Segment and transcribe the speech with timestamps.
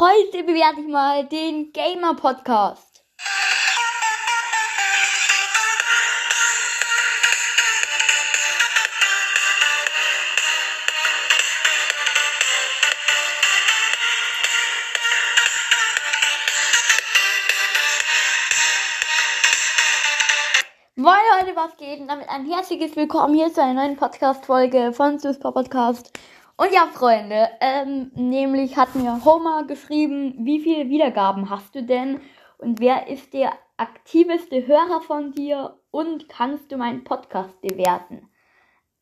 [0.00, 3.04] Heute bewerte ich mal den Gamer Podcast.
[20.96, 22.00] Moin Leute, was geht?
[22.00, 26.10] Und damit ein herzliches Willkommen hier zu einer neuen Podcast-Folge von Super Podcast.
[26.60, 32.20] Und ja, Freunde, ähm, nämlich hat mir Homer geschrieben, wie viele Wiedergaben hast du denn?
[32.58, 35.78] Und wer ist der aktiveste Hörer von dir?
[35.90, 38.28] Und kannst du meinen Podcast bewerten?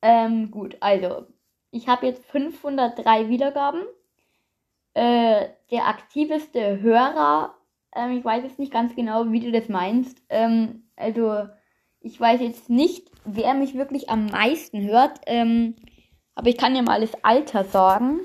[0.03, 1.27] Ähm, gut, also,
[1.73, 3.83] ich habe jetzt 503 Wiedergaben.
[4.95, 7.56] Äh, der aktiveste Hörer,
[7.93, 10.23] ähm, ich weiß jetzt nicht ganz genau, wie du das meinst.
[10.29, 11.48] Ähm, also,
[11.98, 15.19] ich weiß jetzt nicht, wer mich wirklich am meisten hört.
[16.38, 18.20] Aber ich kann dir mal das Alter sagen.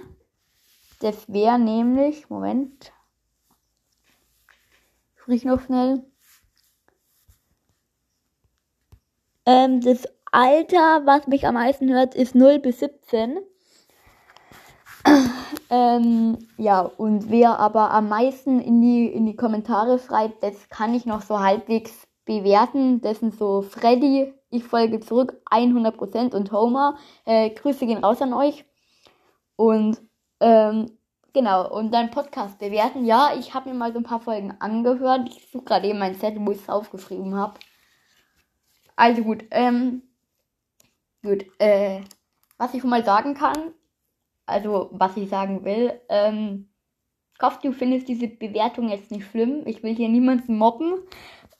[0.99, 2.93] Das wäre nämlich, Moment.
[5.15, 6.03] Sprich noch schnell.
[9.47, 13.39] Ähm, das Alter, was mich am meisten hört, ist 0 bis 17.
[15.71, 20.93] ähm, ja, und wer aber am meisten in die, in die Kommentare schreibt, das kann
[20.93, 23.01] ich noch so halbwegs bewerten.
[23.01, 26.97] Das sind so Freddy, ich folge zurück 100% und Homer.
[27.25, 28.65] Äh, Grüße gehen raus an euch.
[29.55, 30.01] Und
[30.39, 30.91] ähm,
[31.33, 33.05] genau, und dann Podcast bewerten.
[33.05, 35.29] Ja, ich habe mir mal so ein paar Folgen angehört.
[35.29, 37.59] Ich suche gerade eben mein Set, wo ich es aufgeschrieben habe.
[38.95, 40.03] Also gut, ähm,
[41.23, 42.01] gut, äh,
[42.57, 43.73] was ich schon mal sagen kann,
[44.45, 46.69] also was ich sagen will, ähm,
[47.43, 49.63] hoffe, du findest diese Bewertung jetzt nicht schlimm.
[49.65, 50.95] Ich will hier niemanden mobben.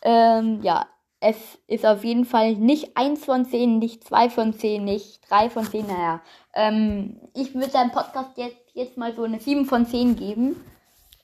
[0.01, 0.87] Ähm, ja,
[1.23, 5.49] es ist auf jeden Fall nicht 1 von 10, nicht 2 von 10, nicht 3
[5.49, 6.21] von 10, naja.
[6.53, 10.61] Ähm, ich würde deinem Podcast jetzt, jetzt mal so eine 7 von 10 geben.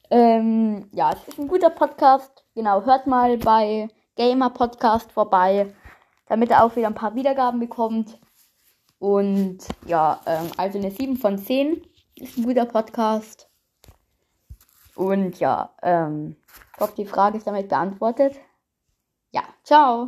[0.09, 2.45] Ähm, ja, es ist ein guter Podcast.
[2.55, 5.73] Genau, hört mal bei Gamer Podcast vorbei,
[6.27, 8.17] damit er auch wieder ein paar Wiedergaben bekommt.
[8.99, 11.85] Und ja, ähm, also eine 7 von 10
[12.15, 13.49] ist ein guter Podcast.
[14.95, 16.37] Und ja, ähm,
[16.73, 18.39] ich hoffe, die Frage ist damit beantwortet.
[19.33, 20.07] Ja, ciao.